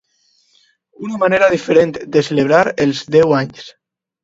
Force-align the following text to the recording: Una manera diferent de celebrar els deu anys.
Una 1.07 1.19
manera 1.25 1.51
diferent 1.51 1.93
de 2.17 2.25
celebrar 2.31 2.65
els 2.89 3.05
deu 3.19 3.39
anys. 3.45 3.71